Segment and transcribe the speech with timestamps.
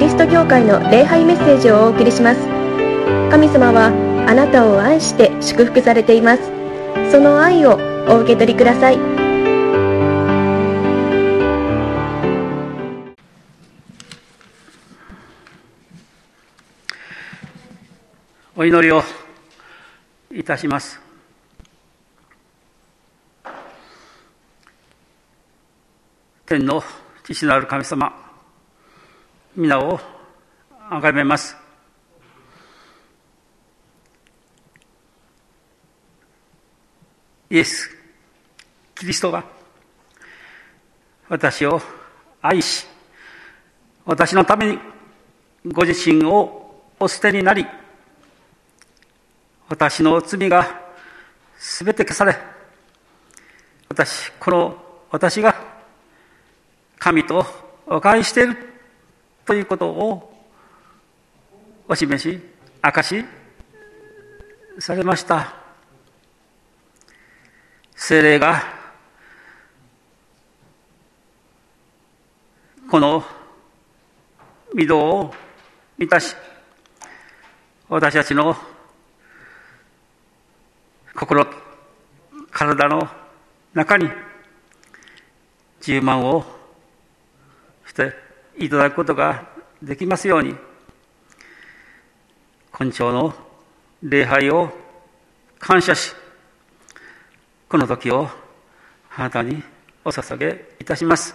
[0.00, 2.40] リスト教会の礼拝メッセージをお送りします。
[3.30, 3.88] 神様は
[4.26, 6.42] あなたを愛して祝福されています。
[7.12, 7.78] その愛を
[8.08, 8.98] お受け取りください。
[18.56, 19.02] お祈りを
[20.32, 20.98] いたします。
[26.46, 26.82] 天の
[27.22, 28.29] 父なる神様
[29.56, 29.98] 皆を
[30.88, 31.56] あがめます。
[37.50, 37.90] イエス・
[38.94, 39.44] キリストが
[41.28, 41.82] 私を
[42.40, 42.86] 愛し
[44.04, 44.78] 私のために
[45.66, 47.66] ご自身をお捨てになり
[49.68, 50.80] 私の罪が
[51.58, 52.38] すべて消され
[53.88, 54.76] 私この
[55.10, 55.54] 私が
[57.00, 57.44] 神と
[57.86, 58.69] 和解している。
[59.50, 60.32] ということを
[61.88, 62.40] お示し
[62.84, 63.24] 明かし
[64.78, 65.56] されました。
[67.96, 68.62] 精霊が
[72.88, 73.24] この
[74.72, 75.34] 御堂を
[75.98, 76.36] 満たし
[77.88, 78.56] 私たちの
[81.12, 81.44] 心
[82.52, 83.08] 体の
[83.74, 84.08] 中に
[85.80, 86.44] 10万を
[87.84, 88.29] して
[88.60, 89.48] いただくことが
[89.82, 90.54] できますように
[92.72, 93.32] 今朝の
[94.02, 94.70] 礼拝を
[95.58, 96.14] 感謝し
[97.68, 98.28] この時を
[99.16, 99.62] あなたに
[100.04, 101.34] お捧げいたします。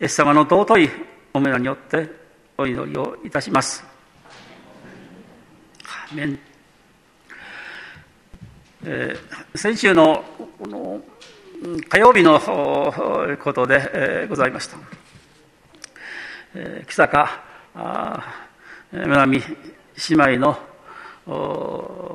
[0.00, 0.90] イエス様の尊い
[1.32, 2.08] お目によって
[2.56, 3.84] お祈りをいたします。
[6.12, 6.38] アメン、
[8.84, 10.24] えー、先週の
[10.58, 11.00] この
[11.88, 12.38] 火曜日の
[13.42, 15.03] ことで、えー、ございました。
[16.86, 17.42] 木坂
[18.92, 19.42] めなみ
[20.08, 20.56] 姉妹の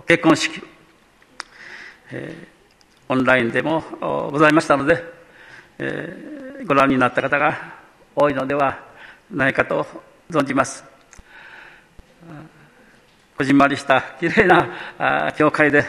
[0.07, 0.61] 結婚式、
[2.11, 3.83] えー、オンラインでも
[4.31, 5.03] ございましたので、
[5.77, 7.73] えー、ご覧になった方が
[8.15, 8.79] 多いのでは
[9.29, 9.85] ないかと
[10.29, 10.85] 存じます。
[13.37, 15.83] こじんまりしたきれいな教会で、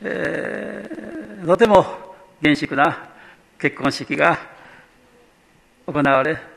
[0.00, 3.10] えー、とても厳粛な
[3.58, 4.38] 結婚式が
[5.86, 6.53] 行われ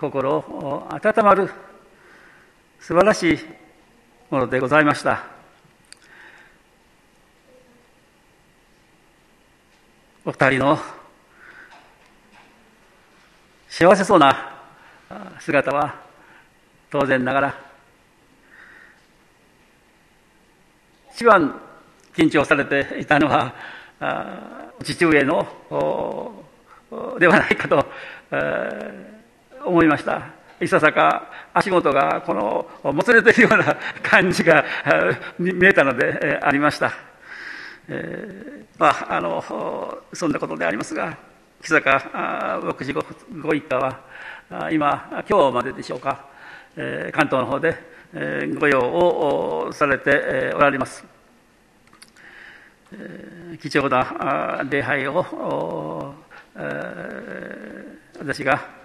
[0.00, 1.50] 心を温まる
[2.80, 3.38] 素晴らしい
[4.30, 5.26] ものでございました。
[10.24, 10.78] お二人の
[13.68, 14.54] 幸せそうな
[15.38, 16.00] 姿は
[16.90, 17.58] 当然ながら
[21.12, 21.60] 一番
[22.14, 23.54] 緊張されていたのは
[24.82, 25.46] 父上の
[27.18, 27.86] ではないかと、
[28.30, 29.19] えー
[29.64, 30.40] 思いました。
[30.60, 34.64] いささか足元がこのもつれているような 感じが
[35.38, 36.92] 見えたのでありました、
[37.88, 41.16] えー、まああのそんなことでありますが
[41.62, 44.00] 木坂牧師ご一家は
[44.70, 46.26] 今今日まででしょうか、
[46.76, 47.76] えー、関東の方で、
[48.12, 51.06] えー、御用をされておられます、
[52.92, 56.14] え、貴重な礼拝を、
[56.54, 58.79] えー、私が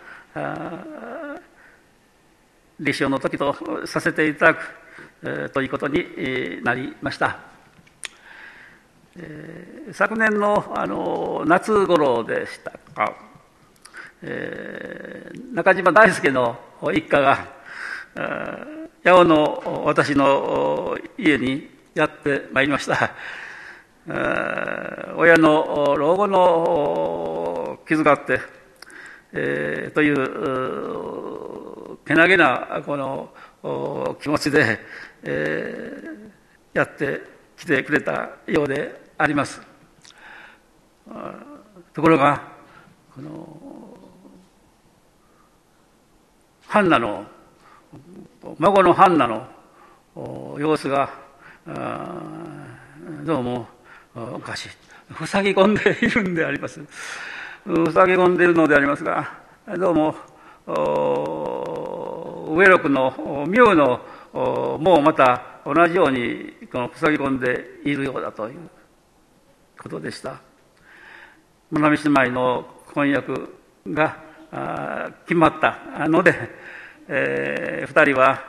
[2.79, 4.57] 立証の時とさせていただく、
[5.23, 7.39] えー、ということになりました。
[9.17, 13.15] えー、昨年のあの夏頃でしたか、
[14.21, 16.57] えー、中島大輔の
[16.93, 17.47] 一家が、
[19.05, 23.11] 八尾の私の家にやってまいりました。
[25.15, 28.54] 親の老後の気遣って、
[29.37, 33.29] えー、というけなげなこの
[34.21, 34.79] 気持ちで、
[35.23, 37.21] えー、やって
[37.57, 39.61] きてくれたようであります。
[41.93, 42.41] ところが
[43.13, 43.59] この
[46.67, 47.25] ハンナの
[48.57, 49.47] 孫のハンナの
[50.57, 51.09] 様子が
[53.25, 53.67] どうも
[54.15, 54.69] おかしい。
[55.25, 56.79] 塞ぎ込んでいるんであります。
[57.65, 59.39] 塞ぎ込んでいるのでありますが
[59.79, 60.15] どうも
[62.55, 63.99] 上六の妙の
[64.79, 68.69] もうまた同じようにこの塞ぎ込んでいるようだという
[69.81, 70.39] ことでした。
[71.71, 73.55] 村上姉妹の婚約
[73.87, 74.19] が
[75.25, 76.35] 決まったので、
[77.07, 78.43] えー、2人は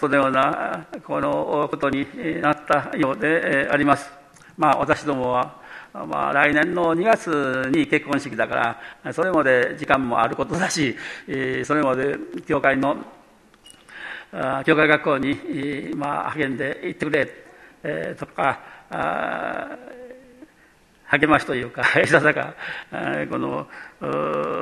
[0.00, 2.06] そのようなこのことに
[2.40, 4.10] なったようであります。
[4.56, 5.60] まあ私どもは
[5.92, 10.96] まあ、来年の2月に結婚式だからそれまで時間もあることだし
[11.64, 12.16] それまで
[12.46, 12.96] 教会の
[14.64, 17.28] 教会学校に、まあ、励んでいってくれ、
[17.82, 18.60] え、とか
[21.12, 22.54] 励ましというか、 いささか、
[23.30, 23.68] この、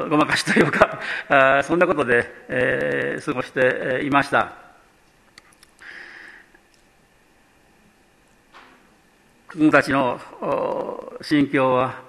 [0.09, 4.70] ごまかしというか、そんなことで、えー、過ごしていました。
[9.53, 10.21] 子供たちの
[11.21, 12.05] 心境は、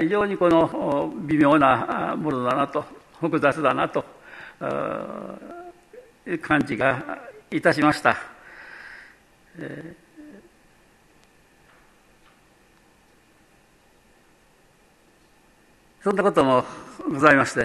[0.00, 2.82] 非常にこの微妙なものだなと、
[3.20, 4.02] 複雑だなと、
[6.40, 7.18] 感じが
[7.50, 8.16] いたしました。
[16.02, 16.64] そんなことも
[17.12, 17.64] ございまして、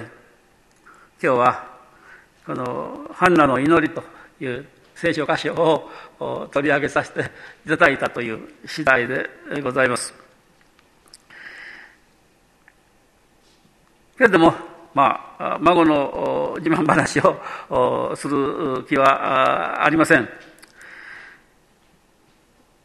[1.24, 1.68] 今日は
[2.46, 4.04] このハンナの祈りと
[4.42, 5.54] いう聖書箇所
[6.20, 7.32] を取り上げさせて
[7.66, 9.30] いただいたという次第で
[9.62, 10.14] ございます。
[14.18, 14.54] けれども、
[14.94, 17.20] まあ、孫の自慢話
[17.70, 20.30] をする気はありません。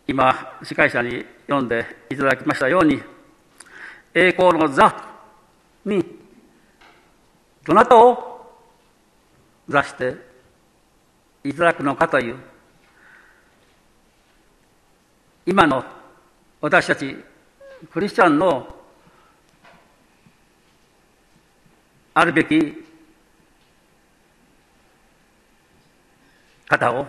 [0.08, 3.00] 今、司会者に読んでいただきましたように、
[4.12, 4.92] 栄光の座
[5.84, 6.04] に、
[7.64, 8.56] どなたを
[9.68, 10.29] 座して
[11.44, 12.36] いただくのかという、
[15.46, 15.84] 今の
[16.60, 17.16] 私たち
[17.90, 18.76] クリスチャンの
[22.12, 22.84] あるべき
[26.68, 27.06] 方を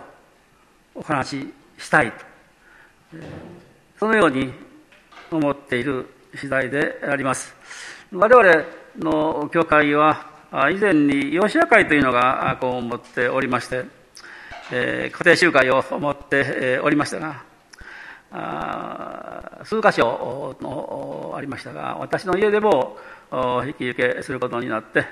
[0.96, 2.18] お話ししたいと、
[4.00, 4.54] そのように
[5.30, 7.54] 思っている次第であります。
[8.14, 8.66] 我々
[8.98, 10.26] の教会は
[10.72, 13.86] 以前に養子屋会というのがこう思っておりまして、
[14.72, 17.44] え家庭集会を持っておりましたが、
[18.32, 22.98] あ数箇所のありましたが、私の家でも
[23.66, 25.06] 引き受けすることになって、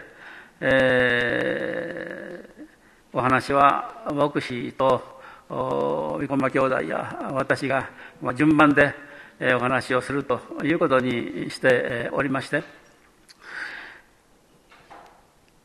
[0.62, 5.20] えー、お話は牧師と
[5.50, 7.90] 生駒兄弟や私が
[8.36, 8.94] 順番で
[9.56, 12.64] お話をするということにしておりまして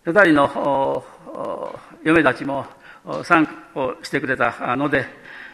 [0.05, 1.05] 二人の
[2.05, 2.67] 嫁たちも
[3.25, 5.07] 参加をしてくれたので、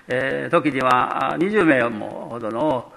[0.09, 2.93] えー、時には20名もほどの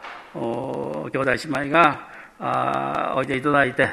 [1.11, 3.89] 兄弟姉妹がおいていただいて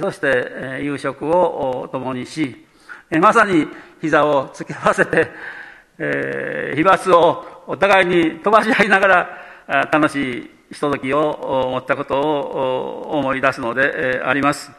[0.00, 2.66] そして夕食を共にし
[3.14, 3.66] えまさに
[4.00, 5.28] 膝を突き合わせて、
[5.98, 9.06] えー、飛沫をお互いに飛ばし合いなが
[9.66, 14.72] ら楽しいひとときを持ったことを思い出すのであります。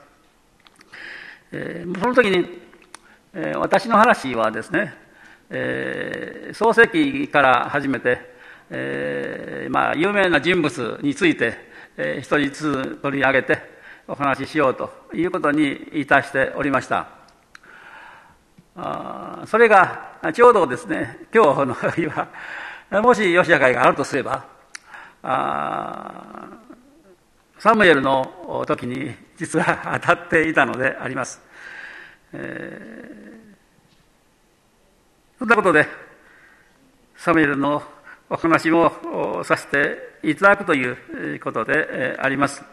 [1.51, 2.59] えー、その時に、
[3.35, 4.95] えー、私の話はですね、
[5.55, 8.17] えー、創世記から始めて、
[8.71, 11.53] えーまあ、有名な人物について、
[11.95, 13.59] えー、一人ずつ取り上げて
[14.07, 17.07] お話ししようということにいたしておりました。
[18.75, 22.27] あそれがちょうどですね今日の日は
[23.03, 24.47] もし吉田会があるとすれば
[25.21, 26.49] あ
[27.59, 31.39] サムエルの時に実は当たっていたのであります、
[32.33, 33.52] えー
[35.43, 35.85] そんなことで、
[37.17, 37.83] サムエルの
[38.29, 42.63] お話もさせていただくということであります。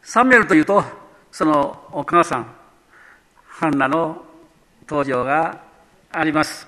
[0.00, 0.82] サムエルというと、
[1.30, 2.50] そのお母さん、
[3.44, 4.24] ハンナの
[4.88, 5.60] 登場が
[6.10, 6.66] あります。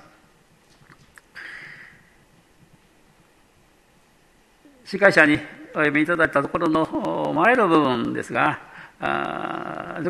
[4.84, 5.38] 司会者に
[5.70, 8.60] お読みいただいたところの前の部分ですが、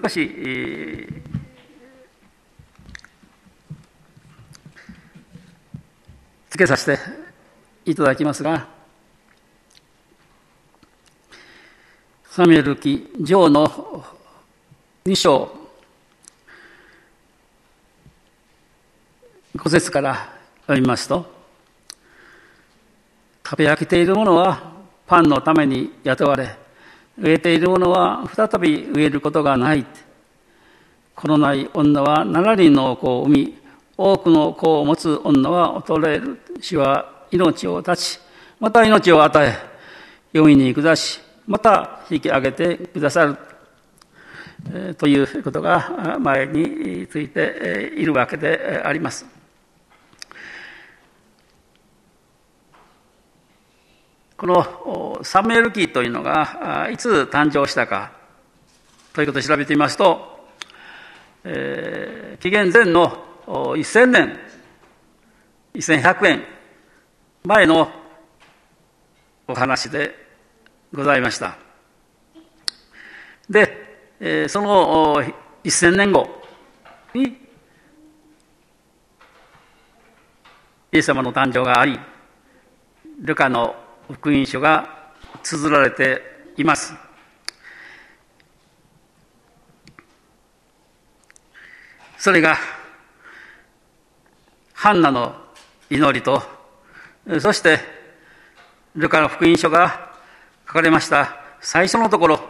[0.02, 1.06] 少し
[6.54, 7.02] つけさせて
[7.84, 8.68] いただきますが、
[12.26, 14.04] サミュエル記上の
[15.04, 15.50] 2章、
[19.56, 21.26] 5節から読みますと、
[23.44, 24.74] 食べ飽きている者は
[25.08, 26.56] パンのために雇われ、
[27.18, 29.84] 植えている者は再び植えることがない。
[31.16, 33.63] このない女は7人の子を産み、
[33.96, 36.40] 多くの子を持つ女は衰える。
[36.60, 38.18] 主は命を断ち、
[38.58, 39.52] また命を与え、
[40.32, 43.36] 読みに下し、また引き上げてくださる。
[44.96, 49.26] ということが前についているわけであります。
[54.36, 58.12] このサムエル記というのがいつ誕生したか
[59.12, 60.48] ということを調べてみますと、
[61.44, 64.38] えー、紀元前の1000年、
[65.74, 66.44] 1100年
[67.44, 67.90] 前の
[69.46, 70.14] お話で
[70.92, 71.56] ございました。
[73.50, 75.22] で、その
[75.62, 76.42] 1000年後
[77.12, 77.22] に
[80.92, 81.98] イエス様の誕生があり、
[83.18, 83.74] ルカの
[84.10, 86.22] 福音書が綴られて
[86.56, 86.94] います。
[92.16, 92.56] それが、
[94.84, 95.34] ハンナの
[95.88, 96.42] 祈りと、
[97.40, 97.78] そして、
[98.94, 100.12] ルカの福音書が
[100.66, 102.40] 書かれました最初のところ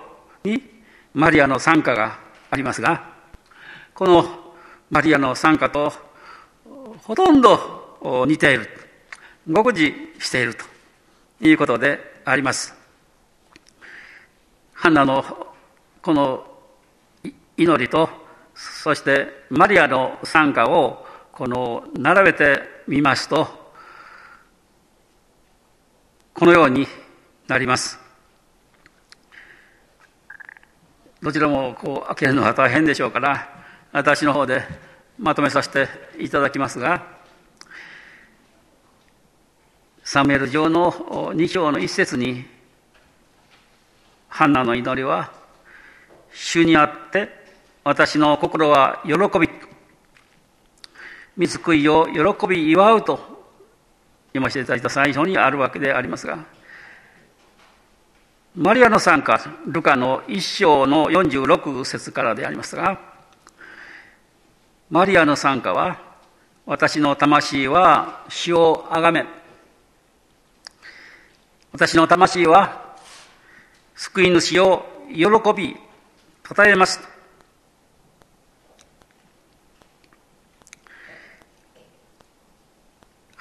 [0.42, 0.60] に、
[1.14, 2.18] マリアの参加が
[2.50, 3.08] ありますが、
[3.94, 4.24] この
[4.90, 5.92] マリアの参加と
[7.04, 8.68] ほとんど似ている、
[9.46, 10.64] 極似していると
[11.40, 12.74] いうことであります。
[14.72, 15.24] ハンナの
[16.02, 16.44] この
[17.56, 18.10] 祈りと、
[18.56, 21.03] そしてマリアの参加を
[21.36, 23.48] この並べてみますと、
[26.32, 26.86] このように
[27.48, 27.98] なります。
[31.20, 33.48] どちらもこう開けるのは大変でしょうから、
[33.90, 34.62] 私の方で
[35.18, 35.88] まとめさせて
[36.20, 37.04] いただきますが、
[40.04, 42.44] サムエル上の2章の一節に、
[44.28, 45.32] ハンナの祈りは、
[46.32, 47.28] 主にあって
[47.82, 49.48] 私の心は喜び、
[51.36, 53.16] 見救いを喜び祝うと
[54.28, 56.44] 読ませていただいた最初にあるわけでありますが、
[58.56, 63.00] マリアの参加、ルカの一章の46節からでありますが、
[64.90, 66.00] マリアの参加は、
[66.66, 69.26] 私の魂は死をあがめ、
[71.72, 72.96] 私の魂は
[73.96, 75.24] 救い主を喜
[75.56, 75.76] び、
[76.56, 77.13] 称えます。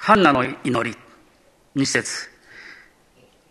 [0.04, 0.94] ハンナの祈り、
[1.74, 2.28] 二節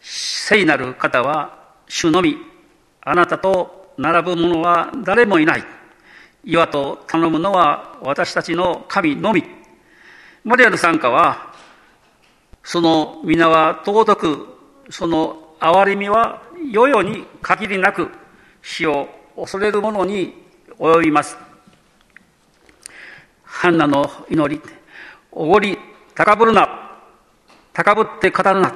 [0.01, 2.37] 聖なる方は主のみ、
[3.01, 5.63] あなたと並ぶ者は誰もいない。
[6.43, 9.43] 岩と頼むのは私たちの神のみ。
[10.43, 11.55] マリアの参加は、
[12.61, 14.47] その皆は尊く、
[14.91, 18.11] その憐れみは世々に限りなく
[18.61, 20.35] 死を恐れる者に
[20.77, 21.35] 及びます。
[23.41, 24.61] ハンナの祈り、
[25.31, 25.79] おごり、
[26.15, 26.99] 高ぶるな、
[27.73, 28.73] 高ぶって語るな。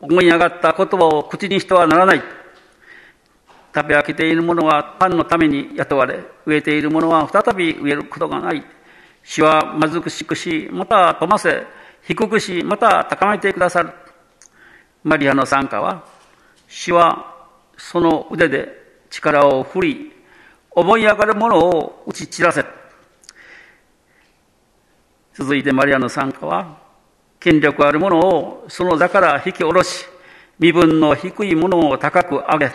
[0.00, 2.22] 思い上がった言葉を口にしてはならない。
[3.72, 8.64] 食べ飽きている者はパンのために雇われ、植えている者は再び植えることがない。
[9.22, 11.66] 主は貧しくし、また富ませ、
[12.02, 13.90] 低くし、また高めてくださる。
[15.04, 16.04] マリアの参加は、
[16.66, 18.68] 主はその腕で
[19.08, 20.12] 力を振り、
[20.72, 22.79] 思い上がる者を打ち散らせ。
[25.40, 26.76] 続いてマリアの参加は、
[27.38, 30.04] 権力ある者をその座から引き下ろし、
[30.58, 32.72] 身分の低い者を高く上げ、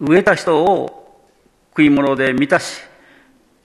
[0.00, 1.26] 飢えた人を
[1.70, 2.82] 食い物で満たし、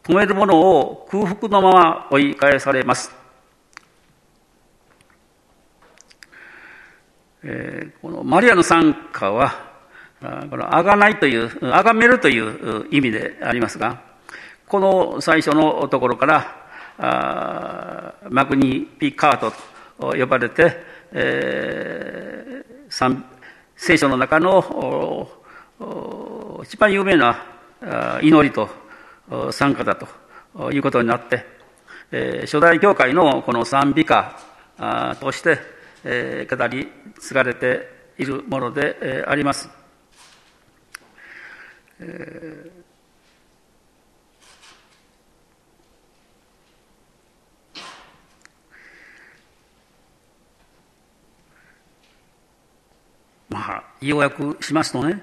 [0.01, 3.13] 止める者を空腹のまま追い返されます。
[7.43, 9.53] えー、このマリアの参加は、
[10.49, 14.01] このあがないという、あがめるという意味でありますが、
[14.65, 16.60] この最初のところから、
[17.01, 19.51] マグニピカート
[19.99, 20.77] と呼ばれて、
[21.11, 23.23] えー、
[23.75, 25.27] 聖書の中の
[26.63, 27.43] 一番有名な
[28.21, 28.69] 祈りと
[29.51, 31.43] 参加だということになって、
[32.11, 34.37] えー、初代教会のこの賛美歌
[35.19, 35.57] として、
[36.03, 36.87] えー、語り
[37.19, 37.87] 継がれて
[38.19, 39.69] いるもので、あります。
[41.99, 42.90] えー
[53.51, 55.21] まあ、要約しますとね、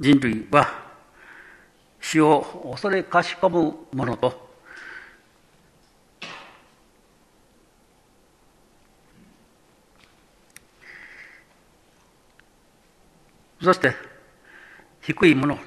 [0.00, 0.66] 人類は
[2.00, 4.50] 死を恐れかしこむものと、
[13.62, 13.94] そして
[15.02, 15.58] 低いもの、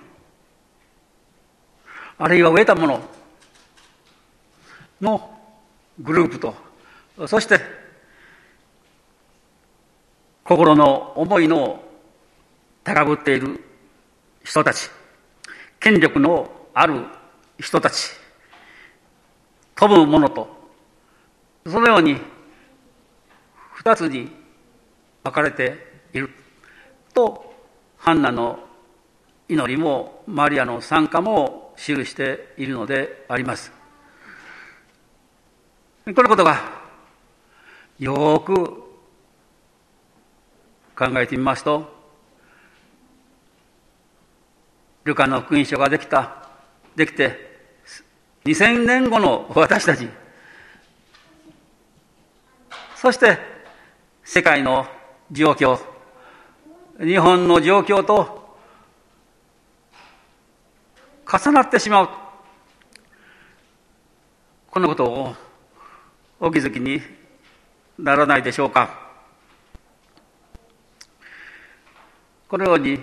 [2.18, 3.08] あるいは飢えたもの
[5.00, 5.40] の
[6.00, 6.56] グループと、
[7.28, 7.85] そして
[10.46, 11.84] 心の思いの
[12.84, 13.64] 高ぶっている
[14.44, 14.92] 人たち、
[15.80, 17.04] 権力のある
[17.60, 18.12] 人たち、
[19.74, 20.48] 飛ぶ者と、
[21.66, 22.22] そのように
[23.74, 24.30] 二つに
[25.24, 25.80] 分かれて
[26.14, 26.30] いる。
[27.12, 27.52] と、
[27.98, 28.60] ハンナの
[29.50, 33.72] 祈りもマリアの参加も記しているのであります。
[36.06, 36.62] このことが
[37.98, 38.85] よく
[40.98, 41.94] 考えてみますと、
[45.04, 46.48] ルカの福音書ができた、
[46.96, 47.56] できて、
[48.46, 50.08] 2000年後の私たち、
[52.96, 53.38] そして
[54.24, 54.88] 世界の
[55.32, 55.80] 状況、
[57.00, 58.58] 日本の状況と
[61.26, 62.10] 重なってしまう。
[64.72, 65.36] このことを
[66.40, 67.02] お気づきに
[67.98, 69.05] ならないでしょうか。
[72.48, 73.00] このように、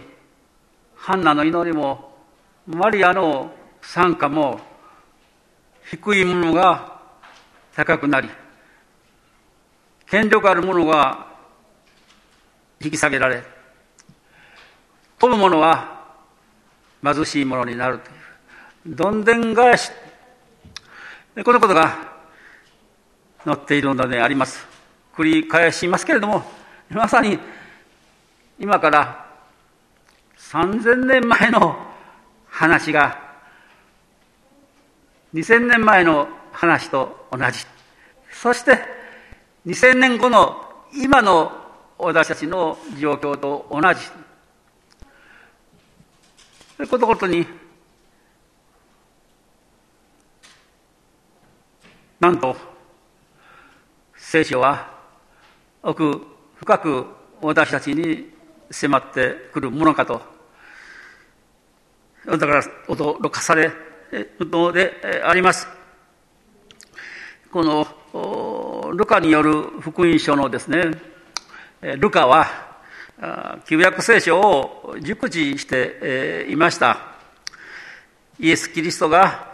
[0.94, 2.16] ハンナの祈りも、
[2.66, 4.60] マリアの参加も、
[5.90, 7.00] 低いものが
[7.74, 8.28] 高くなり、
[10.06, 11.26] 権力あるものが
[12.80, 13.42] 引き下げられ、
[15.18, 16.04] 富むものは
[17.02, 18.10] 貧しいものになると
[18.88, 19.90] いう、どんでん返し、
[21.44, 22.12] このことが
[23.44, 24.64] 載っているのであります。
[25.16, 26.44] 繰り返しますけれども、
[26.90, 27.40] まさに
[28.60, 29.31] 今から
[30.50, 31.76] 3000年前の
[32.48, 33.18] 話が
[35.34, 37.64] 2000年前の話と同じ。
[38.30, 38.78] そして
[39.66, 40.62] 2000年後の
[40.94, 41.52] 今の
[41.98, 44.00] 私たちの状況と同じ。
[46.86, 47.46] ことごとに、
[52.18, 52.56] なんと、
[54.16, 54.90] 聖書は
[55.82, 56.20] 奥
[56.56, 57.06] 深く
[57.40, 58.31] 私たちに
[58.72, 60.20] 迫ってくるものかと、
[62.26, 63.70] だから驚かされ
[64.10, 65.68] るのであります。
[67.50, 70.90] このルカによる福音書のですね、
[71.98, 72.46] ルカは
[73.66, 76.98] 旧約聖書を熟知していました。
[78.40, 79.52] イエス・キリストが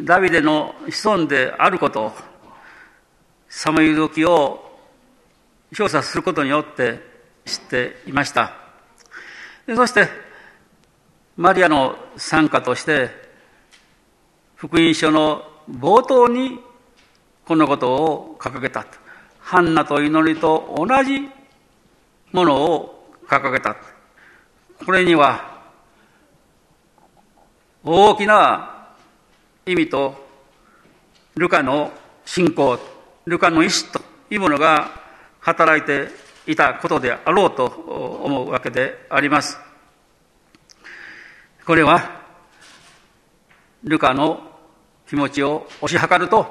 [0.00, 2.12] ダビデの子孫であること、
[3.48, 4.78] サムイル記を
[5.74, 7.15] 調査することによって
[7.46, 8.52] 知っていました。
[9.74, 10.08] そして、
[11.36, 13.10] マリアの参加として、
[14.56, 16.60] 福音書の冒頭に
[17.46, 18.86] このことを掲げた。
[19.38, 21.28] ハンナと祈りと同じ
[22.32, 23.76] ものを掲げた。
[24.84, 25.62] これには
[27.84, 28.88] 大きな
[29.64, 30.26] 意味と
[31.36, 31.92] ルカの
[32.24, 32.78] 信仰、
[33.26, 34.90] ルカの意志というものが
[35.40, 39.58] 働いていたことであろうと思うわけであります。
[41.64, 42.22] これは、
[43.82, 44.40] ルカの
[45.08, 46.46] 気持ちを推し量ると、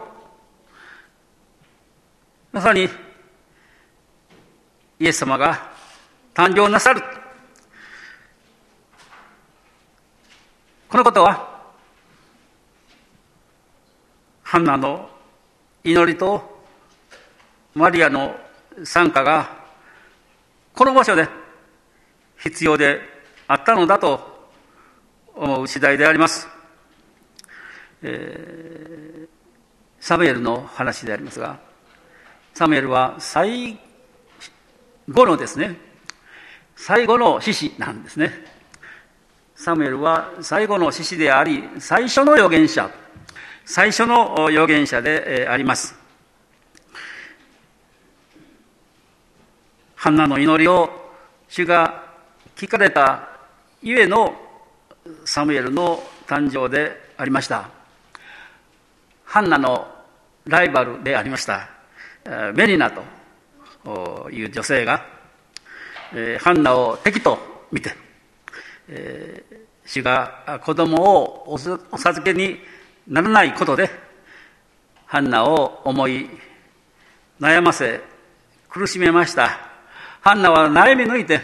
[2.51, 2.89] まさに、
[4.99, 5.71] イエス様が
[6.34, 7.01] 誕生なさる。
[10.89, 11.55] このことは、
[14.43, 15.10] ハンナの
[15.84, 16.55] 祈りと
[17.73, 18.34] マリアの
[18.86, 19.64] 参加が、
[20.76, 21.30] この場所で
[22.38, 23.00] 必要で
[23.48, 24.50] あったのだと
[25.34, 26.50] 思う次第であります。
[28.02, 29.28] えー、
[30.02, 31.60] サムエルの話でありますが、
[32.54, 33.80] サムエルは最
[35.08, 35.78] 後のですね、
[36.76, 38.34] 最後の獅子なんですね。
[39.56, 42.92] サムエルは最後の獅子であり、最初の預言者、
[43.64, 46.05] 最初の預言者であります。
[50.06, 50.88] ハンナの祈りを
[51.50, 52.04] 主が
[52.56, 53.28] 聞かれた
[53.82, 54.36] ゆえの
[55.26, 57.72] サムエルの誕生でありました。
[59.24, 59.88] ハンナの
[60.46, 61.72] ライバルでありました。
[62.54, 62.91] メリナ
[63.84, 65.04] という女性が、
[66.39, 67.39] ハンナを敵と
[67.72, 67.96] 見て、
[69.88, 72.60] 主が子供をお授けに
[73.08, 73.89] ならないことで、
[75.08, 76.30] ハンナを思い
[77.39, 78.04] 悩ませ
[78.70, 79.64] 苦しめました。
[80.26, 81.40] ハンナは悩み抜いて、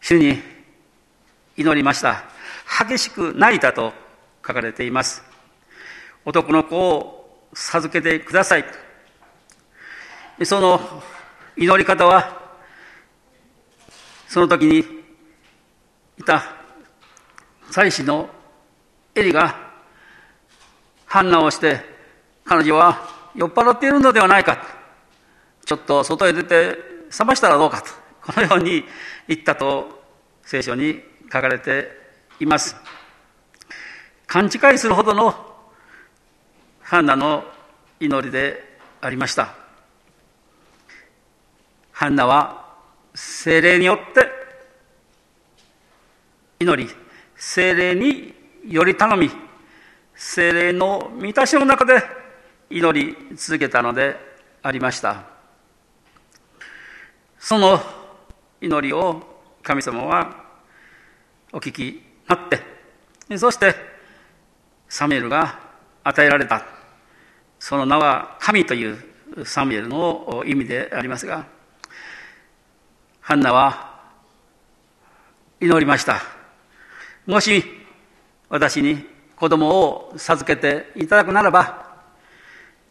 [0.00, 0.42] 主に
[1.56, 2.24] 祈りました。
[2.84, 3.92] 激しく泣いたと
[4.44, 5.22] 書かれています。
[6.24, 8.64] 男の子を授けてください。
[10.44, 10.80] その
[11.56, 12.50] 祈り方は、
[14.26, 14.78] その時に
[16.18, 16.42] いた
[17.70, 18.28] 妻子の
[19.14, 19.54] エリが
[21.06, 21.82] 判断をして、
[22.44, 24.79] 彼女は酔っ払っているのではないか。
[25.70, 26.76] ちょっと外へ出て
[27.16, 27.90] 冷ましたらどうかと。
[28.22, 28.82] このように
[29.28, 30.02] 言ったと
[30.42, 31.00] 聖書に
[31.32, 31.86] 書かれて
[32.40, 32.74] います。
[34.26, 35.32] 勘違いするほどの
[36.80, 37.44] ハンナの
[38.00, 39.54] 祈りでありました。
[41.92, 42.74] ハンナは
[43.14, 44.28] 精霊によって
[46.58, 46.90] 祈り、
[47.36, 48.34] 精霊に
[48.66, 49.30] より頼み、
[50.16, 52.02] 精霊の満たしの中で
[52.70, 54.16] 祈り続けたので
[54.64, 55.38] ありました。
[57.40, 57.80] その
[58.60, 59.22] 祈りを
[59.62, 60.44] 神様は
[61.52, 63.74] お聞きになって、そして
[64.88, 65.58] サムエルが
[66.04, 66.62] 与えられた。
[67.58, 68.98] その名は神という
[69.44, 71.46] サムエルの意味でありますが、
[73.22, 74.00] ハンナは
[75.60, 76.20] 祈りました。
[77.26, 77.64] もし
[78.50, 82.02] 私に子供を授けていただくならば、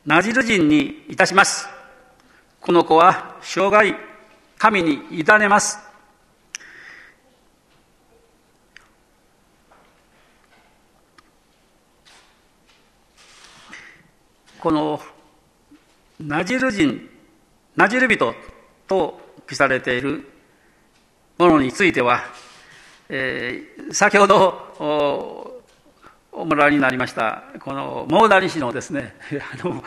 [0.08, 1.70] ナジル人にいたします。
[2.60, 4.09] この子は生涯
[4.60, 5.80] 神に委ねます。
[14.60, 15.00] この
[16.20, 17.10] ナジル人、
[17.78, 18.36] ナジル人
[18.86, 20.30] と記されている
[21.38, 22.20] ものについては、
[23.08, 25.64] えー、先ほど
[26.34, 29.16] おもらになりましたこのモーダリ氏のですね
[29.64, 29.82] あの、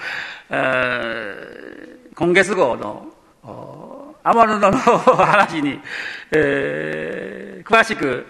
[0.48, 5.80] えー、今月号のアマルドの話に、
[6.30, 8.24] えー、詳しく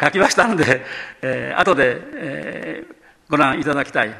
[0.00, 0.82] 書きましたので、
[1.22, 2.94] えー、後で、えー、
[3.28, 4.14] ご覧いただきたい。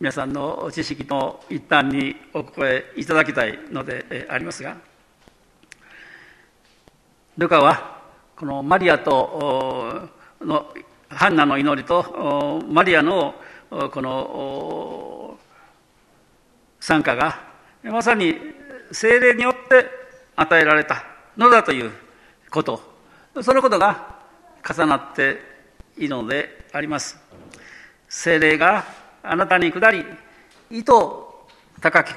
[0.00, 4.78] 皆さんの知識の一端にお声いただきたいので、えー、ありますが。
[7.36, 8.00] ルカは
[8.34, 10.08] このマリアと
[10.40, 10.72] の
[11.10, 13.34] ハンナの祈りとマリアの
[13.68, 15.38] この
[16.80, 17.38] 参加が
[17.84, 18.36] まさに
[18.92, 19.86] 精霊によって
[20.36, 21.04] 与えられた
[21.36, 21.90] のだという
[22.50, 22.82] こと。
[23.42, 24.18] そのことが
[24.68, 25.38] 重なって
[25.96, 27.18] いるのであります。
[28.08, 28.84] 精霊が
[29.22, 30.04] あなたに下り
[30.70, 31.46] 糸
[31.80, 32.12] 高き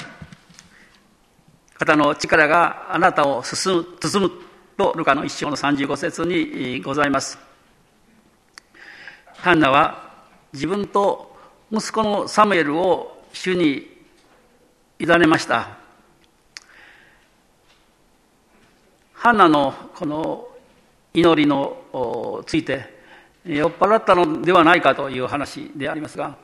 [1.77, 4.31] 方の力があなたを進む包む
[4.77, 7.37] とルカの一章の35節にございます。
[9.37, 10.11] ハンナは
[10.53, 11.35] 自分と
[11.71, 14.05] 息子のサムエルを主に
[14.99, 15.82] 委ねました。
[19.23, 20.49] ハンナのこの
[21.13, 22.93] 祈りのついて
[23.45, 26.35] 酔っ払ったのではないかという話でありますが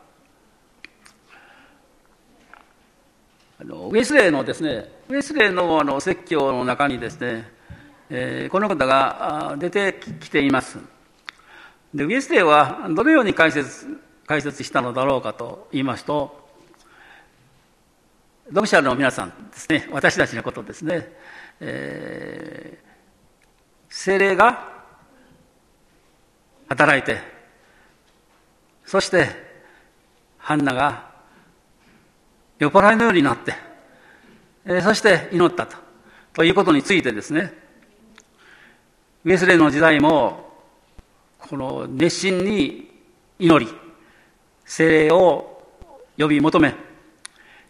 [3.60, 7.52] あのウェスレーのですねウェスレーのあの説教の中にですね、
[8.10, 10.80] えー、この方が出てきています。
[11.94, 13.88] でウィスレーはどのように解説
[14.26, 16.48] 解説したのだろうかと言いますと
[18.48, 21.12] 読者の皆さんですね私たちのことですね、
[21.62, 22.88] えー、
[23.89, 24.84] 精霊が
[26.67, 27.19] 働いて
[28.86, 29.28] そして
[30.38, 31.10] ハンナが
[32.60, 33.54] 酔っ払いのようになって、
[34.65, 35.89] えー、そして祈ったと
[36.34, 37.54] ということについてですね。
[39.26, 40.54] ウェスレーの時代も
[41.38, 42.89] この熱心に
[43.38, 43.72] 祈り、
[44.63, 45.62] 精霊を
[46.17, 46.74] 呼び求め、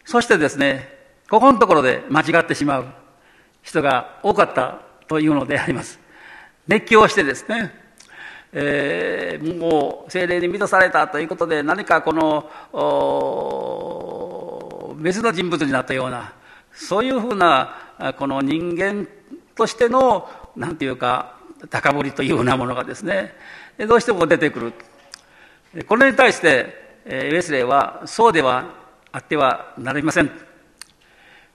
[0.04, 0.88] そしてですね、
[1.28, 2.86] ここのところで間違ってしまう。
[3.62, 6.00] 人が多かったというのであります。
[6.68, 7.72] 熱狂してですね、
[8.52, 12.48] えー、もう精霊に満たされたということで何かこの
[15.00, 16.32] 別の人物になったような
[16.72, 19.06] そういうふうなこの人間
[19.54, 21.36] としての何て言うか
[21.68, 23.34] 高ぶりというようなものがですね
[23.78, 24.72] どうしても出てくる
[25.86, 28.64] これに対してウェスレーはそうでは
[29.12, 30.30] あってはなりません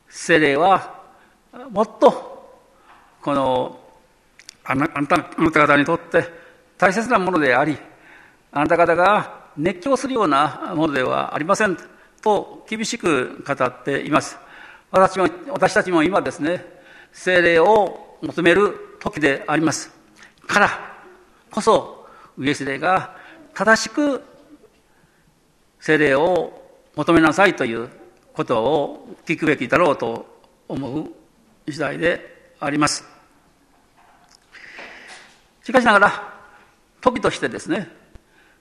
[0.10, 1.05] 精霊は
[1.72, 2.58] もっと
[3.22, 3.80] この
[4.66, 6.28] あなたあなた方にとって
[6.78, 7.78] 大切なものであり
[8.52, 11.78] あなた方が熱狂するようなものではありません
[12.22, 14.38] と厳しく語っています。
[14.92, 16.66] 私も私たちも今ですね
[17.14, 19.92] 精霊を求める時であります。
[20.46, 20.70] から
[21.52, 23.16] こそイエス霊が
[23.54, 24.22] 正しく
[25.80, 26.62] 精霊を
[26.96, 27.90] 求めなさいという
[28.34, 30.26] ことを聞くべきだろうと
[30.68, 31.25] 思う
[31.68, 33.04] 時代であります。
[35.64, 36.34] しかしながら、
[37.02, 37.90] 時としてですね、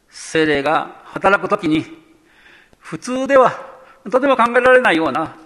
[0.09, 1.85] 精霊が働くときに、
[2.79, 3.53] 普通では
[4.11, 5.37] とても考えられないような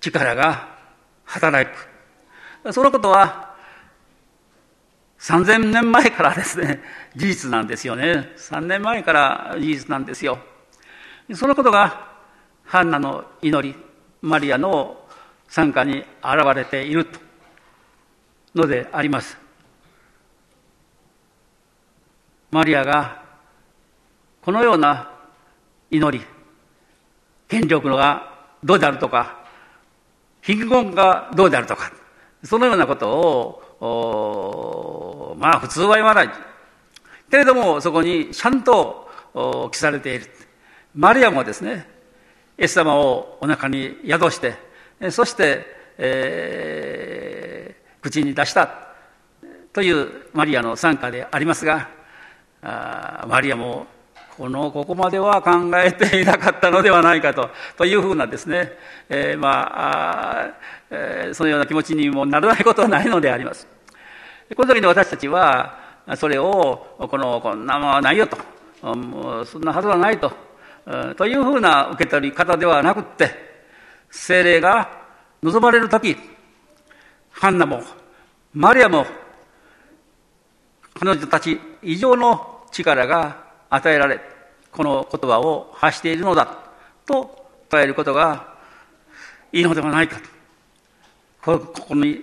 [0.00, 0.68] 力が
[1.24, 2.72] 働く。
[2.72, 3.52] そのことは
[5.18, 6.82] 3000年前からですね、
[7.14, 8.32] 事実なんですよね。
[8.36, 10.38] 3年前から事実なんですよ。
[11.34, 12.10] そのことが、
[12.64, 13.76] ハンナの祈り、
[14.20, 15.01] マリアの
[15.52, 16.06] 参加に現
[16.56, 17.06] れている
[18.54, 19.36] のであります。
[22.50, 23.22] マリアが、
[24.40, 25.12] このような
[25.90, 26.24] 祈り、
[27.48, 28.32] 権力のが
[28.64, 29.44] どうであるとか、
[30.40, 31.92] 貧困がどうであるとか、
[32.42, 33.10] そのようなこと
[33.78, 36.30] をまあ普通は言わない。
[37.30, 39.06] けれどもそこにちゃんと
[39.70, 40.30] 記されている。
[40.94, 41.86] マリアもですね、
[42.58, 44.71] イエス様をお腹に宿して、
[45.10, 45.66] そして、
[45.98, 48.88] えー、口に出した
[49.72, 51.88] というマリアの参加でありますが、
[52.62, 53.86] あマリアも
[54.36, 58.72] このここまでは考えていなかったのではないかとというふうなですね、
[59.08, 60.50] えー、まあ
[60.90, 63.66] えー、そのような気持ちにもならないことはないのであります。
[64.54, 65.78] この時に私たちは
[66.16, 68.36] それをこのこんなものはないよと
[68.94, 70.32] もうそんなはずはないと
[71.16, 73.51] というふうな受け取り方ではなくって
[74.12, 74.88] 精霊が
[75.42, 76.16] 望まれる時
[77.30, 77.82] ハンナも
[78.52, 79.06] マリアも
[80.94, 84.20] 彼女たち以上の力が与えられ
[84.70, 86.58] この言葉を発しているのだ
[87.06, 88.54] と捉えることが
[89.50, 90.20] いいのではないか
[91.42, 92.22] とここに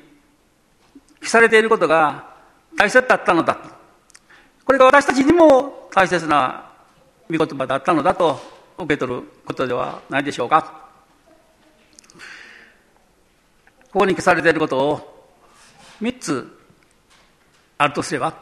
[1.21, 2.33] 記されていることが
[2.77, 3.57] 大切だったのだ
[4.63, 6.71] これが私たちにも大切な
[7.29, 8.39] 御言葉だったのだと
[8.77, 10.88] 受け取ることではないでしょうか。
[13.91, 15.27] ここに記されていることを
[16.01, 16.59] 3つ
[17.77, 18.33] あるとすれば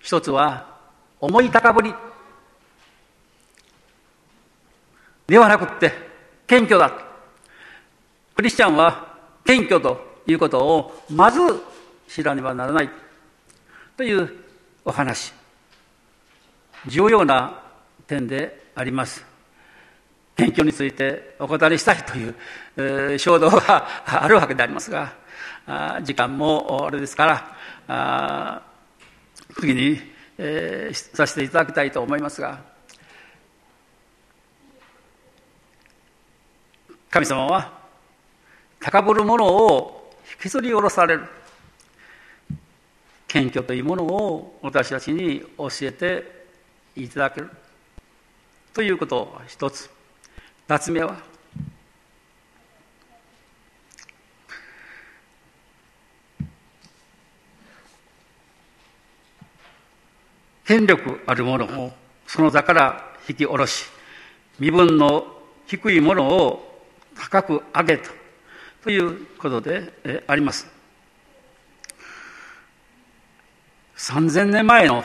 [0.00, 0.78] 一つは
[1.20, 1.94] 思い高ぶり
[5.26, 5.92] ではなくって
[6.46, 6.90] 謙虚だ。
[8.34, 11.40] クリスチャンは謙虚ということをまず
[12.08, 12.90] 知らねばならない。
[13.96, 14.30] という
[14.84, 15.34] お話。
[16.86, 17.62] 重要な
[18.06, 19.37] 点であります。
[20.38, 23.86] 謙虚についてお答えしたいという、衝動が
[24.22, 25.12] あるわけでありますが
[26.02, 27.46] 時間もあれですか
[27.86, 28.62] ら
[29.60, 32.60] 次にえー、させていただきたいと思いますが
[37.10, 37.76] 神様は
[38.78, 41.24] 高ぶるものを引きずり下ろされる。
[43.26, 46.46] 謙虚というものを私たちに教えて
[46.94, 47.50] いただける。
[48.72, 49.97] ということを一つ。
[50.68, 51.16] 二つ目は？
[60.66, 61.92] 権力あるものを
[62.26, 63.86] その座から引き下ろし、
[64.58, 66.84] 身分の低いものを
[67.16, 68.10] 高く上げた
[68.84, 70.66] ということであります。
[73.96, 75.02] 3000年前の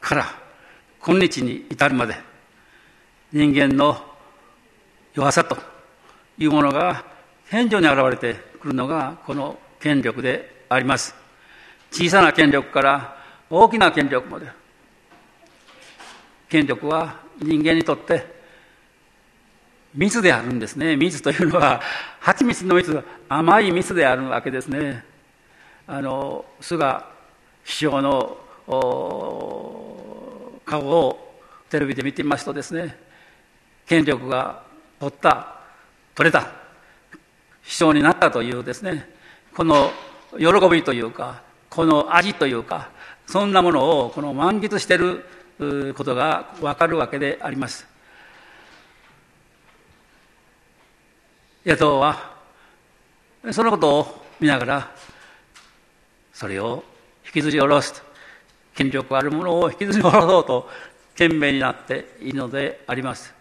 [0.00, 0.26] から
[1.00, 2.16] 今日に至るまで
[3.32, 4.09] 人間の
[5.14, 5.56] 弱さと
[6.38, 7.04] いうものが
[7.50, 11.14] 天井に現れてくるのがこの権力であります。
[11.90, 13.16] 小さな権力から
[13.48, 14.46] 大きな権力まで。
[16.48, 18.26] 権力は人間にとって
[19.94, 20.96] 蜜であるんですね。
[20.96, 21.80] 蜜というのは
[22.20, 25.04] 蜂蜜の蜜甘い蜜であるわけですね。
[25.86, 27.00] あの菅
[27.64, 28.36] 首相の
[30.64, 31.34] 顔を
[31.68, 32.96] テレビで見てみますとですね
[33.86, 34.62] 権力が
[35.00, 35.56] 取った
[36.14, 36.52] 取れた
[37.62, 39.08] 首相になったというですね
[39.56, 39.90] この
[40.38, 42.90] 喜びというかこの味というか
[43.26, 45.24] そんなものをこの満喫している
[45.94, 47.86] ことがわかるわけであります。
[51.64, 52.34] 野党は
[53.52, 54.90] そのことを見ながら
[56.32, 56.82] それを
[57.26, 58.00] 引きずり下ろすと
[58.74, 60.70] 権力あるものを引きずり下ろそうと
[61.12, 63.34] 懸命になっているのであります。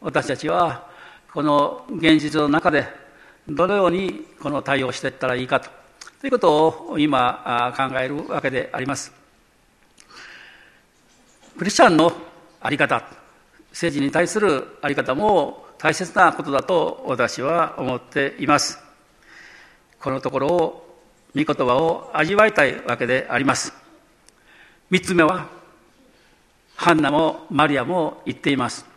[0.00, 0.88] 私たちは
[1.32, 2.86] この現実の中で
[3.48, 5.70] どのようにこの対応していったらいいかと。
[6.20, 9.12] ということを今考えるわけであります。
[11.56, 12.12] クリスチャンの
[12.62, 13.02] 在り方
[13.70, 18.78] 政治に対する在り方も大切なことだと私は思っています。
[20.00, 21.00] このところを
[21.36, 23.72] 御言葉を味わいたいわけであります。
[24.90, 25.46] 三つ目は
[26.74, 28.87] ハンナもマリアも言っています。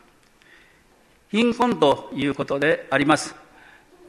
[1.32, 3.34] 貧困ということであります。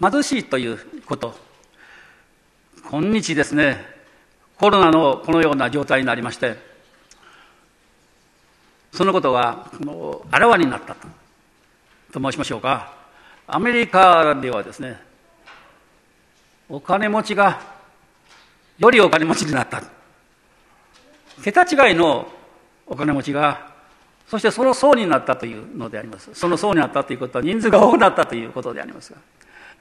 [0.00, 1.34] 貧しいということ。
[2.90, 3.86] 今日ですね
[4.58, 6.56] コロナのこのような状態になりまして
[8.92, 9.70] そのことが
[10.32, 11.06] あらわになったと。
[12.12, 12.92] と申しましょうか。
[13.46, 15.00] アメリカではですね
[16.68, 17.60] お金持ちが
[18.78, 19.82] よりお金持ちになった。
[21.44, 22.26] 桁違いの
[22.86, 23.71] お金持ちが
[24.32, 26.30] そしてその層になったというのであります。
[26.32, 29.18] その層になったということは人数が多くなったということでありますが。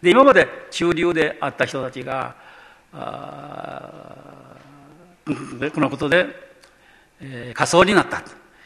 [0.01, 2.35] で今まで中流であった人たちが
[2.91, 2.97] こ
[5.79, 6.25] のことで、
[7.21, 8.21] えー、仮想になった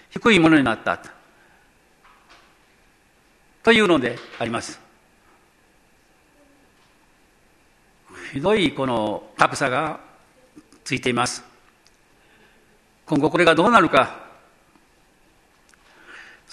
[0.09, 0.99] 低いものになった
[3.61, 4.79] というのであります。
[8.33, 9.99] ひどいこの格差が
[10.83, 11.43] ついています。
[13.05, 14.24] 今後これがどうなるか。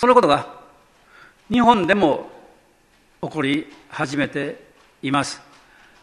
[0.02, 0.48] そのことが
[1.48, 2.28] 日本でも
[3.22, 4.60] 起こり始めて
[5.00, 5.40] います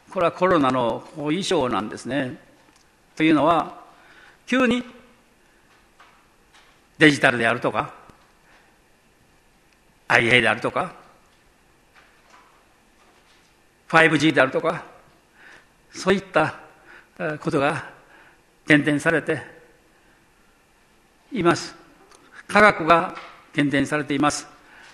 [0.10, 2.38] これはコロナの後遺症なんですね
[3.18, 3.84] というのは
[4.48, 4.86] 急に
[6.98, 7.94] デジタルであるとか
[10.08, 10.94] IA であるとか、
[13.90, 14.84] 5G であるとか、
[15.92, 16.56] そういった
[17.40, 17.92] ことが
[18.66, 19.40] 点々されて
[21.34, 21.76] います。
[22.48, 23.14] 科学が
[23.54, 24.48] 点されています。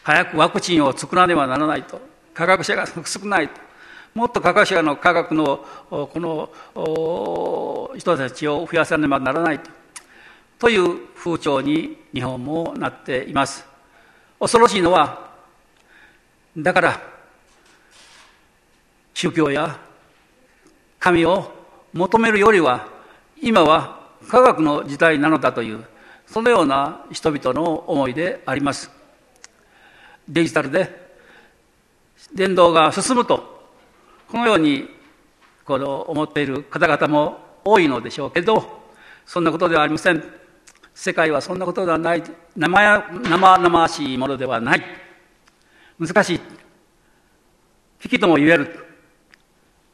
[0.03, 2.01] 早くワクチンを作らねばならないと。
[2.33, 3.59] 科学者が少ないと。
[4.13, 9.69] もっと科学者の科学のこの人たちを増やさねばならないと。
[10.57, 13.65] という風潮に日本もなっています。
[14.39, 15.31] 恐ろしいのは、
[16.57, 17.01] だから、
[19.13, 19.77] 宗教や
[20.99, 21.51] 神を
[21.93, 22.87] 求めるよりは、
[23.41, 25.83] 今は科学の時代なのだという、
[26.27, 28.91] そのような人々の思いであります。
[30.27, 31.05] デジタルで
[32.33, 33.69] 伝道が進むと、
[34.29, 34.89] このように
[35.63, 38.83] この思っている方々も多いのでしょうけど、
[39.25, 40.23] そんなことではありません。
[40.93, 42.23] 世界はそんなことではない。
[42.55, 44.83] 生や生々しいものではない。
[45.99, 46.39] 難しい。
[48.01, 48.85] 危機とも言える。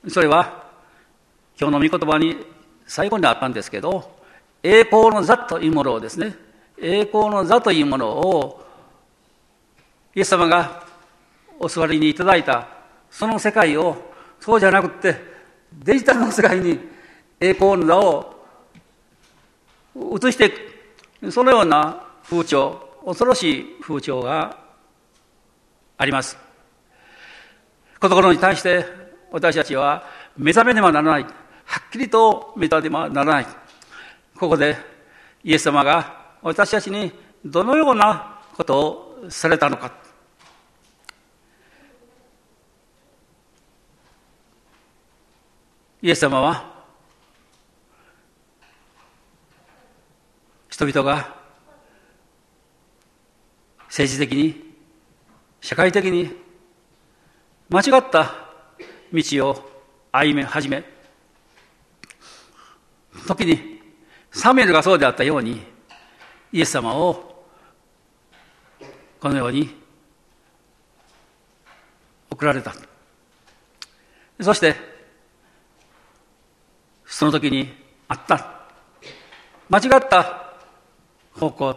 [0.10, 0.70] それは、
[1.60, 2.38] 今日の御言葉に
[2.86, 4.21] 最後にあったんですけど、
[4.64, 6.36] 栄光の座というものをですね、
[6.80, 8.66] 栄光の座というものを、
[10.16, 10.84] イエス様が
[11.60, 12.68] お座りにいただいた、
[13.10, 15.16] その世界を、そうじゃなくて、
[15.74, 16.80] デジタルの世界に
[17.40, 18.36] 栄光の座を
[19.96, 20.52] 移してい
[21.22, 24.58] く、そのような風潮、恐ろしい風潮が
[25.98, 26.38] あります。
[28.00, 28.86] この頃に対して
[29.32, 30.04] 私たちは
[30.36, 31.24] 目覚めねばならない。
[31.24, 31.30] は
[31.88, 33.61] っきりと目覚めねばならない。
[34.42, 34.76] ここで
[35.44, 37.12] イエス様が私たちに
[37.46, 39.94] どのようなことをされたのか。
[46.02, 46.74] イエス様は
[50.72, 51.36] 人々が
[53.90, 54.74] 政治的に
[55.62, 56.36] 社会的に
[57.70, 58.34] 間違った
[59.14, 59.72] 道を
[60.12, 60.84] 歩め始め
[63.28, 63.81] 時に
[64.32, 65.62] サミュエルがそうであったように
[66.52, 67.46] イエス様を
[69.20, 69.70] このように
[72.30, 72.74] 送られた。
[74.42, 74.76] そして
[77.06, 77.70] その時に
[78.08, 78.62] あった
[79.70, 80.56] 間違った
[81.34, 81.76] 方向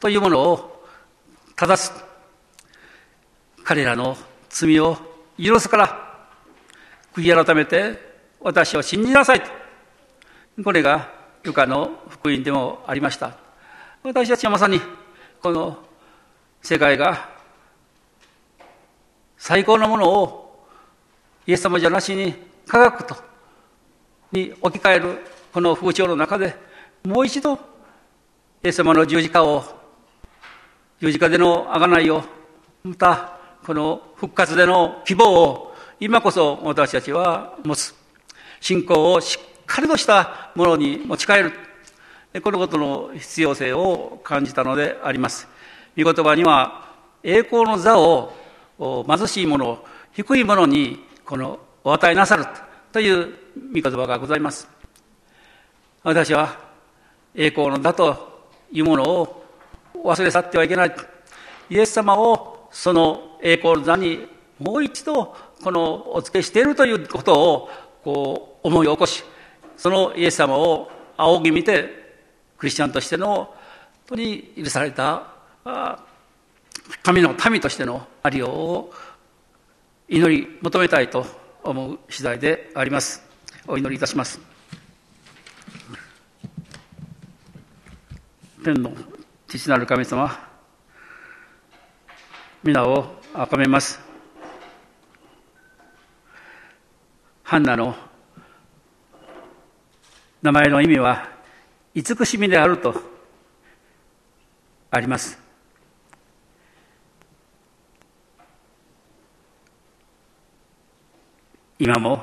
[0.00, 0.84] というものを
[1.54, 1.92] 正す
[3.62, 4.16] 彼らの
[4.48, 4.96] 罪を
[5.38, 6.28] 許すから
[7.14, 7.98] 悔い改めて
[8.40, 9.42] 私を信じなさい
[10.62, 11.12] これが
[11.44, 13.36] ルカの福音でもありました
[14.02, 14.80] 私たちはまさに
[15.40, 15.78] この
[16.62, 17.28] 世界が
[19.36, 20.66] 最高のものを
[21.46, 22.34] イエス様じゃなしに
[22.66, 23.14] 科学と
[24.32, 25.18] に置き換える
[25.52, 26.56] この風潮の中で
[27.04, 27.58] もう一度イ
[28.64, 29.62] エス様の十字架を
[31.00, 32.24] 十字架での贖いを
[32.82, 37.94] またこの復活での希望を今こそ私たちは持つ。
[38.64, 41.52] 信仰をしっかりとしたものに持ち帰る。
[42.42, 45.48] このことの必要性を感じたのであります。
[45.98, 48.32] 御言葉には栄光の座を
[48.78, 52.46] 貧しい者、低い者にこのお与えなさる
[52.92, 53.34] という
[53.74, 54.68] 御言葉がございます。
[56.04, 56.56] 私は
[57.34, 59.44] 栄光の座というものを
[60.04, 60.94] 忘れ去ってはいけない。
[61.68, 64.24] イエス様をその栄光の座に
[64.60, 65.34] もう一度
[65.64, 67.70] このお付けしているということを
[68.04, 69.24] こう思い起こし
[69.76, 71.88] そのイエス様を仰ぎ見て
[72.58, 73.48] クリスチャンとしての本
[74.06, 75.28] 当に許された
[77.02, 78.92] 神の民としてのありようを
[80.08, 81.24] 祈り求めたいと
[81.62, 83.22] 思う次第であります
[83.66, 84.40] お祈りいたします
[88.62, 88.92] 天の
[89.48, 90.54] 父なる神様
[92.64, 94.00] 皆を崇めます。
[97.42, 97.94] ハンナの
[100.44, 101.26] 名前の意味は、
[101.94, 102.94] 慈しみであると
[104.90, 105.38] あります。
[111.78, 112.22] 今も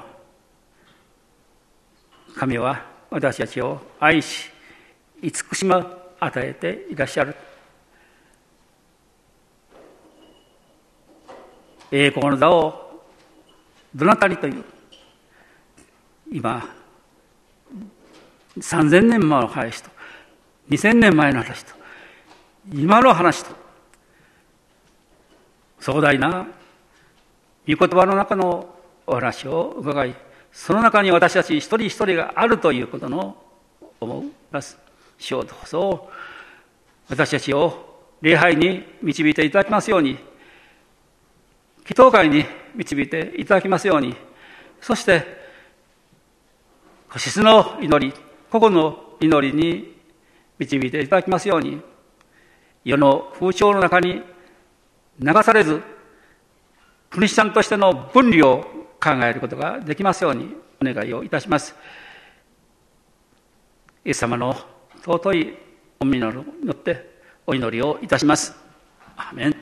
[2.36, 4.51] 神は私たちを愛し、
[5.24, 7.36] 慈しみを与えていらっしゃる。
[11.91, 13.01] 栄光の座を
[13.95, 14.63] どなたにという
[16.32, 16.80] 今
[18.57, 19.89] 3000年前の話と
[20.69, 21.73] 2000年前の話と
[22.73, 23.51] 今の話と
[25.79, 26.47] 壮大な
[27.67, 28.75] 御言葉の中の
[29.07, 30.15] お話を伺い
[30.51, 33.37] その中に私たち一人一人があるということの
[33.99, 34.77] 思います
[35.17, 36.09] 主をどうぞ
[37.09, 40.17] 私たちを礼拝に導いていただきますように
[41.91, 42.45] 祈祷会に
[42.75, 44.15] 導いていただきますように、
[44.79, 45.25] そして、
[47.17, 48.13] 質の祈り、
[48.51, 49.95] 個々の祈りに
[50.59, 51.81] 導いていただきますように、
[52.83, 54.21] 世の風潮の中に
[55.19, 55.81] 流されず、
[57.09, 58.63] クリスチャンとしての分離を
[58.99, 61.73] 考えることができますようにお願いをいたします。
[64.03, 64.53] イエス様の
[65.05, 65.57] 尊い
[66.01, 66.43] お実によ
[66.73, 67.09] って
[67.47, 68.53] お祈りをいたします。
[69.15, 69.55] アーメン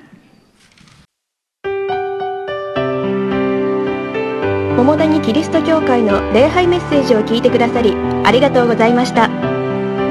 [4.77, 9.27] 桃谷キリスト教会の礼拝メッセージを聞いてくださりありがとうございました。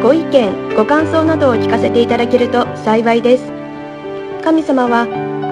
[0.03, 3.45] ご意見ご感想などを聞かせていただけると幸いです。
[4.43, 5.03] 神様は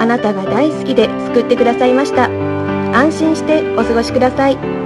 [0.00, 2.24] あなたが大好きで救ってくださいました。
[2.92, 4.85] 安心してお過ごしください。